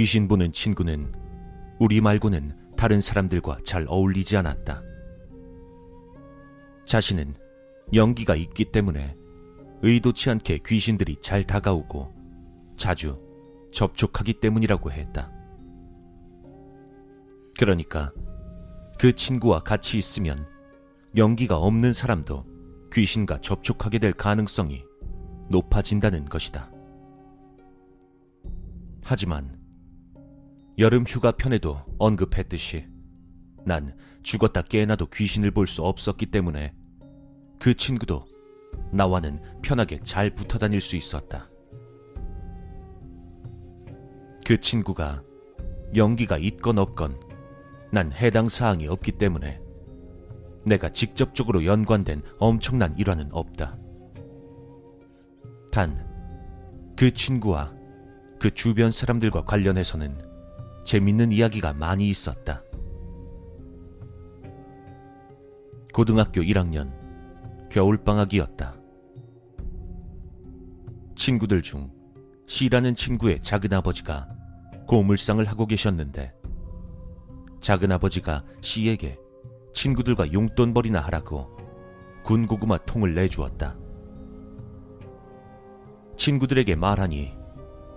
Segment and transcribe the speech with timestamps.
[0.00, 1.12] 귀신 보는 친구는
[1.78, 4.82] 우리 말고는 다른 사람들과 잘 어울리지 않았다.
[6.86, 7.34] 자신은
[7.92, 9.14] 연기가 있기 때문에
[9.82, 12.14] 의도치 않게 귀신들이 잘 다가오고
[12.78, 13.20] 자주
[13.72, 15.30] 접촉하기 때문이라고 했다.
[17.58, 18.10] 그러니까
[18.98, 20.46] 그 친구와 같이 있으면
[21.14, 22.46] 연기가 없는 사람도
[22.90, 24.82] 귀신과 접촉하게 될 가능성이
[25.50, 26.70] 높아진다는 것이다.
[29.04, 29.59] 하지만
[30.78, 32.86] 여름 휴가 편에도 언급했듯이
[33.64, 36.72] 난 죽었다 깨어나도 귀신을 볼 수 없었기 때문에
[37.58, 38.24] 그 친구도
[38.92, 41.50] 나와는 편하게 잘 붙어 다닐 수 있었다.
[44.46, 45.22] 그 친구가
[45.94, 47.20] 연기가 있건 없건
[47.92, 49.60] 난 해당 사항이 없기 때문에
[50.64, 53.78] 내가 직접적으로 연관된 엄청난 일화는 없다.
[55.70, 56.06] 단,
[56.96, 57.72] 그 친구와
[58.38, 60.29] 그 주변 사람들과 관련해서는
[60.84, 62.62] 재밌는 이야기가 많이 있었다.
[65.92, 66.92] 고등학교 1학년
[67.70, 68.76] 겨울방학이었다.
[71.16, 71.90] 친구들 중
[72.46, 74.28] C라는 친구의 작은 아버지가
[74.86, 76.34] 고물상을 하고 계셨는데
[77.60, 79.18] 작은 아버지가 C에게
[79.72, 81.56] 친구들과 용돈벌이나 하라고
[82.24, 83.76] 군고구마 통을 내주었다.
[86.16, 87.36] 친구들에게 말하니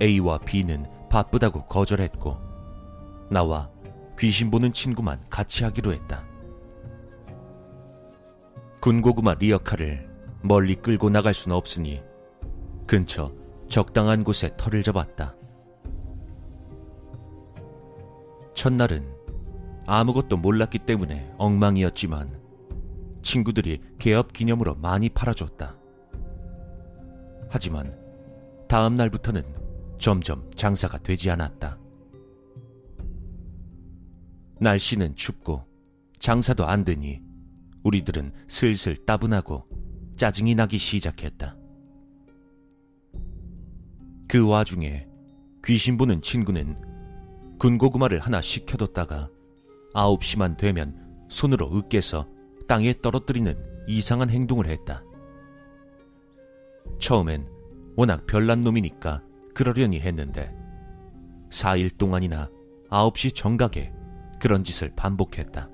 [0.00, 2.47] A와 B는 바쁘다고 거절했고
[3.30, 3.70] 나와
[4.18, 6.26] 귀신 보는 친구만 같이 하기로 했다.
[8.80, 10.08] 군고구마 리어카를
[10.42, 12.02] 멀리 끌고 나갈 수는 없으니
[12.86, 13.32] 근처
[13.68, 15.34] 적당한 곳에 털을 잡았다.
[18.54, 19.06] 첫날은
[19.86, 22.40] 아무것도 몰랐기 때문에 엉망이었지만
[23.22, 25.76] 친구들이 개업 기념으로 많이 팔아줬다.
[27.50, 27.96] 하지만
[28.68, 29.44] 다음 날부터는
[29.98, 31.78] 점점 장사가 되지 않았다.
[34.60, 35.64] 날씨는 춥고
[36.18, 37.22] 장사도 안 되니
[37.84, 39.66] 우리들은 슬슬 따분하고
[40.16, 41.56] 짜증이 나기 시작했다.
[44.26, 45.06] 그 와중에
[45.64, 46.76] 귀신 보는 친구는
[47.58, 49.30] 군고구마를 하나 시켜뒀다가
[49.94, 52.28] 9시만 되면 손으로 으깨서
[52.66, 55.02] 땅에 떨어뜨리는 이상한 행동을 했다.
[56.98, 57.46] 처음엔
[57.96, 59.22] 워낙 별난 놈이니까
[59.54, 60.54] 그러려니 했는데
[61.50, 62.50] 4일 동안이나
[62.90, 63.92] 9시 정각에
[64.38, 65.70] 그런 짓을 반복했다.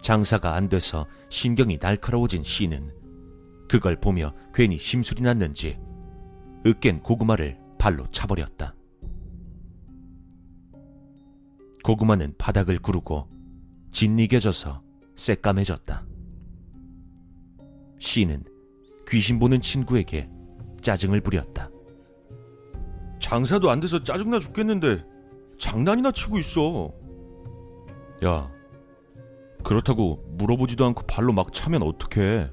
[0.00, 2.92] 장사가 안 돼서 신경이 날카로워진 씨는
[3.68, 5.78] 그걸 보며 괜히 심술이 났는지
[6.66, 8.74] 으깬 고구마를 발로 차버렸다.
[11.84, 13.28] 고구마는 바닥을 구르고
[13.92, 14.82] 짓이겨져서
[15.16, 16.06] 새까매졌다.
[17.98, 18.44] 시는
[19.08, 20.28] 귀신 보는 친구에게
[20.80, 21.70] 짜증을 부렸다.
[23.20, 25.04] 장사도 안 돼서 짜증나 죽겠는데
[25.58, 26.92] 장난이나 치고 있어.
[28.24, 28.50] 야,
[29.64, 32.50] 그렇다고 물어보지도 않고 발로 막 차면 어떡해.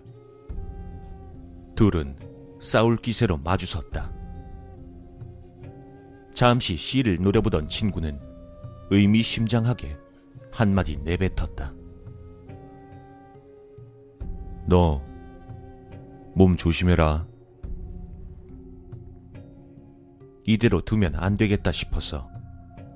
[1.75, 2.17] 둘은
[2.59, 4.11] 싸울 기세로 마주섰다.
[6.33, 8.19] 잠시 씨를 노려보던 친구는
[8.89, 9.97] 의미심장하게
[10.51, 11.73] 한마디 내뱉었다.
[14.67, 15.01] 너,
[16.33, 17.27] 몸 조심해라.
[20.45, 22.29] 이대로 두면 안 되겠다 싶어서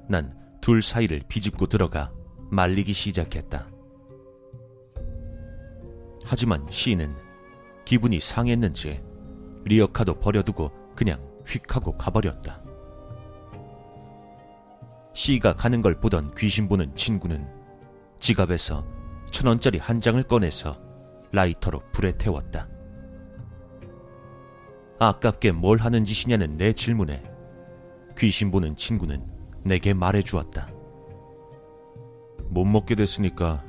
[0.10, 2.12] 난 둘 사이를 비집고 들어가
[2.52, 3.68] 말리기 시작했다.
[6.26, 7.16] 하지만 시인은
[7.86, 9.04] 기분이 상했는지
[9.66, 12.62] 리어카도 버려두고 그냥 휙 하고 가버렸다.
[15.14, 17.48] 시가 가는 걸 보던 귀신 보는 친구는
[18.20, 18.86] 지갑에서
[19.32, 20.80] 천 원짜리 한 장을 꺼내서
[21.32, 22.68] 라이터로 불에 태웠다.
[25.00, 27.24] 아깝게 뭘 하는 짓이냐는 내 질문에
[28.18, 30.70] 귀신 보는 친구는 내게 말해 주었다.
[32.50, 33.64] 못 먹게 됐으니까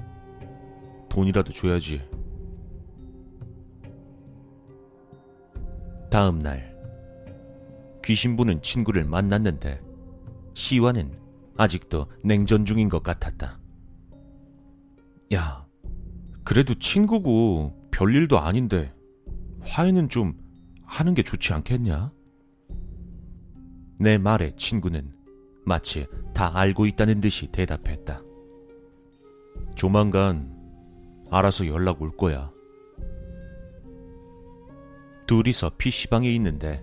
[1.09, 2.03] 돈이라도 줘야지.
[6.11, 6.77] 다음 날
[8.05, 9.81] 귀신 보는 친구를 만났는데
[10.55, 11.13] 시와는
[11.57, 13.61] 아직도 냉전 중인 것 같았다.
[15.35, 15.67] 야,
[16.43, 18.93] 그래도 친구고 별일도 아닌데
[19.61, 20.35] 화해는 좀
[20.85, 22.13] 하는 게 좋지 않겠냐?
[23.99, 25.13] 내 말에 친구는
[25.71, 28.25] 마치 다 알고 있다는 듯이 대답했다.
[29.77, 30.53] 조만간
[31.31, 32.51] 알아서 연락 올 거야.
[35.29, 36.83] 둘이서 PC방에 있는데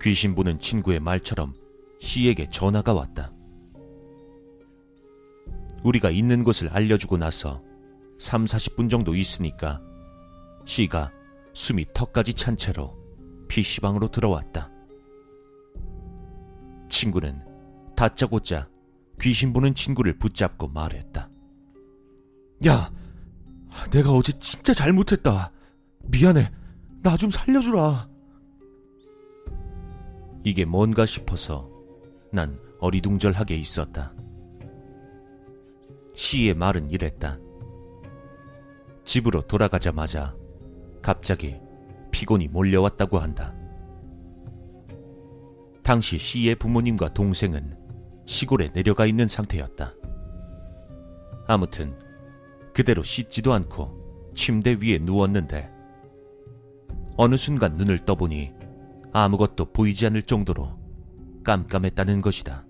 [0.00, 1.52] 귀신 보는 친구의 말처럼
[1.98, 3.32] 시에게 전화가 왔다.
[5.82, 7.60] 우리가 있는 곳을 알려주고 나서
[8.20, 9.82] 3, 40분 정도 있으니까
[10.64, 11.10] 시가
[11.54, 12.96] 숨이 턱까지 찬 채로
[13.48, 14.70] PC방으로 들어왔다.
[16.88, 17.49] 친구는
[18.00, 18.66] 다짜고짜
[19.20, 21.28] 귀신 보는 친구를 붙잡고 말했다.
[22.66, 22.90] 야,
[23.90, 25.52] 내가 어제 진짜 잘못했다.
[26.04, 26.50] 미안해.
[27.02, 28.08] 나 좀 살려주라.
[30.44, 31.68] 이게 뭔가 싶어서
[32.32, 34.14] 난 어리둥절하게 있었다.
[36.14, 37.38] 시의 말은 이랬다.
[39.04, 40.34] 집으로 돌아가자마자
[41.02, 41.60] 갑자기
[42.12, 43.54] 피곤이 몰려왔다고 한다.
[45.82, 47.89] 당시 시의 부모님과 동생은
[48.30, 49.92] 시골에 내려가 있는 상태였다.
[51.48, 51.98] 아무튼
[52.72, 55.68] 그대로 씻지도 않고 침대 위에 누웠는데
[57.16, 58.52] 어느 순간 눈을 떠보니
[59.12, 60.72] 아무것도 보이지 않을 정도로
[61.42, 62.64] 깜깜했다는 것이다.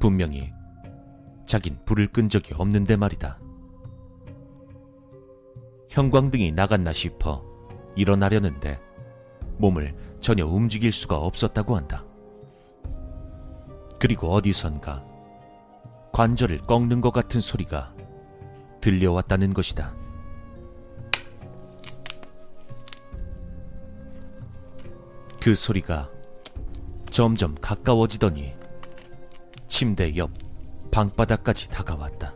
[0.00, 0.50] 분명히
[1.44, 3.38] 자긴 불을 끈 적이 없는데 말이다.
[5.90, 7.44] 형광등이 나갔나 싶어
[7.96, 8.80] 일어나려는데
[9.58, 12.07] 몸을 전혀 움직일 수가 없었다고 한다.
[13.98, 15.04] 그리고 어디선가
[16.12, 17.94] 관절을 꺾는 것 같은 소리가
[18.80, 19.94] 들려왔다는 것이다.
[25.40, 26.10] 그 소리가
[27.10, 28.54] 점점 가까워지더니
[29.66, 30.30] 침대 옆
[30.90, 32.34] 방바닥까지 다가왔다.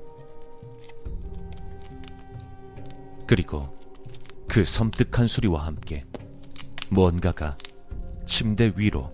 [3.27, 3.69] 그리고
[4.49, 6.05] 그 섬뜩한 소리와 함께
[6.91, 7.57] 무언가가
[8.27, 9.11] 침대 위로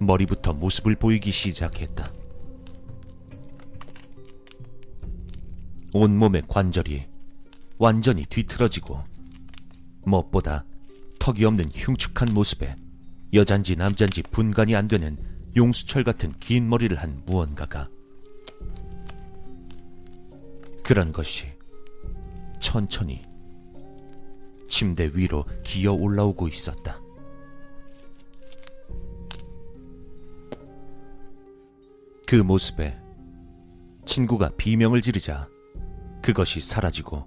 [0.00, 2.12] 머리부터 모습을 보이기 시작했다.
[5.92, 7.06] 온몸의 관절이
[7.78, 9.02] 완전히 뒤틀어지고
[10.04, 10.64] 무엇보다
[11.18, 12.76] 턱이 없는 흉측한 모습에
[13.32, 15.18] 여잔지 남잔지 분간이 안 되는
[15.56, 17.88] 용수철 같은 긴 머리를 한 무언가가
[20.82, 21.46] 그런 것이
[22.60, 23.24] 천천히
[24.68, 27.00] 침대 위로 기어 올라오고 있었다.
[32.28, 32.94] 그 모습에
[34.04, 35.48] 친구가 비명을 지르자
[36.20, 37.26] 그것이 사라지고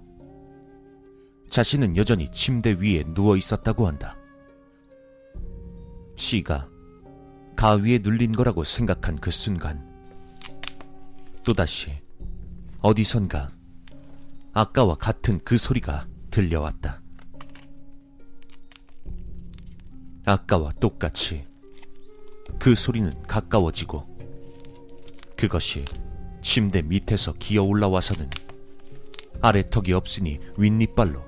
[1.50, 4.16] 자신은 여전히 침대 위에 누워 있었다고 한다.
[6.14, 6.68] 씨가
[7.56, 9.84] 가위에 눌린 거라고 생각한 그 순간
[11.42, 12.00] 또다시
[12.78, 13.48] 어디선가
[14.52, 17.02] 아까와 같은 그 소리가 들려왔다.
[20.24, 21.44] 아까와 똑같이
[22.60, 24.11] 그 소리는 가까워지고
[25.42, 25.84] 그것이
[26.40, 28.30] 침대 밑에서 기어 올라와서는
[29.40, 31.20] 아래턱이 없으니 윗니빨로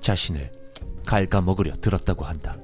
[0.00, 0.50] 자신을
[1.06, 2.58] 갉아먹으려 들었다고 한다.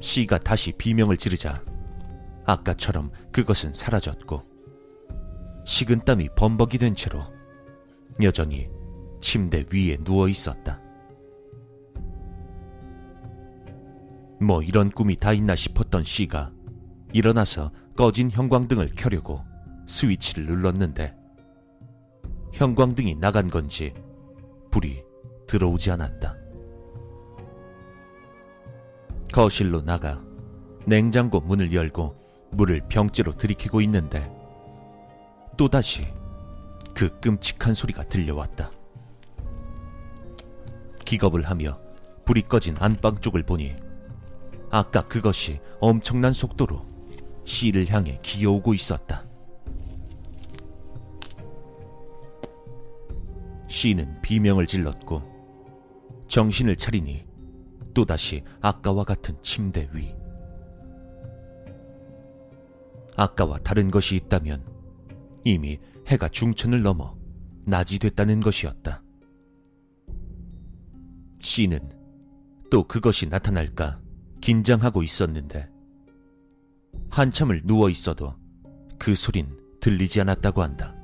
[0.00, 1.62] 씨가 다시 비명을 지르자
[2.46, 4.42] 아까처럼 그것은 사라졌고
[5.64, 7.22] 식은땀이 범벅이 된 채로
[8.22, 8.68] 여전히
[9.20, 10.80] 침대 위에 누워 있었다.
[14.40, 16.55] 뭐 이런 꿈이 다 있나 싶었던 씨가
[17.16, 19.42] 일어나서 꺼진 형광등을 켜려고
[19.86, 21.16] 스위치를 눌렀는데
[22.52, 23.94] 형광등이 나간 건지
[24.70, 25.02] 불이
[25.46, 26.36] 들어오지 않았다.
[29.32, 30.22] 거실로 나가
[30.84, 32.14] 냉장고 문을 열고
[32.50, 34.30] 물을 병째로 들이키고 있는데
[35.56, 36.06] 또다시
[36.94, 38.70] 그 끔찍한 소리가 들려왔다.
[41.06, 41.80] 기겁을 하며
[42.26, 43.74] 불이 꺼진 안방 쪽을 보니
[44.70, 46.95] 아까 그것이 엄청난 속도로
[47.46, 49.24] 씨를 향해 기어오고 있었다.
[53.68, 55.22] 씨는 비명을 질렀고
[56.28, 57.24] 정신을 차리니
[57.94, 60.14] 또다시 아까와 같은 침대 위.
[63.16, 64.66] 아까와 다른 것이 있다면
[65.44, 67.16] 이미 해가 중천을 넘어
[67.64, 69.02] 낮이 됐다는 것이었다.
[71.40, 71.90] 씨는
[72.70, 74.00] 또 그것이 나타날까
[74.40, 75.75] 긴장하고 있었는데
[77.16, 78.34] 한참을 누워 있어도
[78.98, 79.48] 그 소린
[79.80, 80.94] 들리지 않았다고 한다.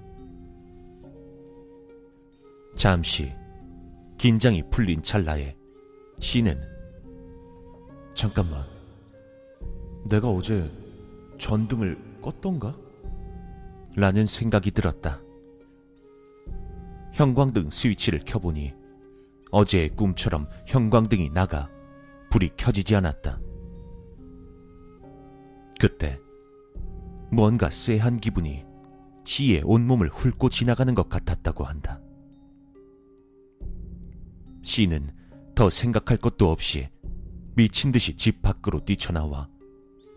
[2.77, 3.33] 잠시
[4.19, 5.57] 긴장이 풀린 찰나에
[6.21, 6.61] 씨는
[8.15, 8.63] 잠깐만
[10.11, 10.71] 내가 어제
[11.39, 12.79] 전등을 껐던가?
[13.97, 15.19] 라는 생각이 들었다.
[17.15, 18.75] 형광등 스위치를 켜보니
[19.51, 21.71] 어제의 꿈처럼 형광등이 나가
[22.29, 23.41] 불이 켜지지 않았다.
[25.83, 26.17] 그때
[27.33, 28.65] 뭔가 쎄한 기분이
[29.25, 32.01] 시의 온몸을 훑고 지나가는 것 같았다고 한다.
[34.63, 35.11] 시는
[35.57, 36.89] 더 생각할 것도 없이
[37.57, 39.49] 미친 듯이 집 밖으로 뛰쳐나와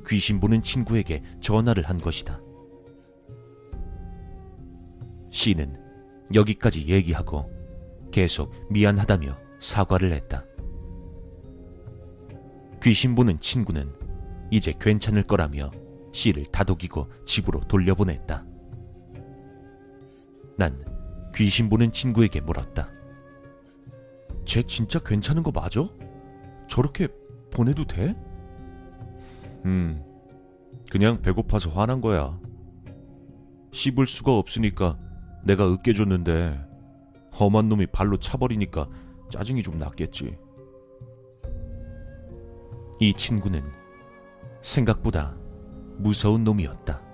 [0.08, 2.40] 귀신 보는 친구에게 전화를 한 것이다.
[5.32, 5.82] 시는
[6.32, 7.52] 여기까지 얘기하고
[8.12, 10.46] 계속 미안하다며 사과를 했다.
[12.84, 14.05] 귀신 보는 친구는
[14.56, 15.70] 이제 괜찮을 거라며
[16.14, 18.46] 씨를 다독이고 집으로 돌려보냈다.
[20.58, 20.86] 난
[21.36, 22.90] 귀신 보는 친구에게 물었다.
[24.46, 25.90] 쟤 진짜 괜찮은 거 맞아?
[26.70, 27.10] 저렇게
[27.52, 28.16] 보내도 돼?
[29.66, 30.02] 음,
[30.90, 32.40] 그냥 배고파서 화난 거야.
[33.74, 34.98] 씹을 수가 없으니까
[35.44, 36.66] 내가 으깨줬는데
[37.38, 38.88] 험한 놈이 발로 차버리니까
[39.30, 40.38] 짜증이 좀 났겠지.
[43.02, 43.85] 이 친구는
[44.66, 45.36] 생각보다
[45.98, 47.05] 무서운 놈이었다.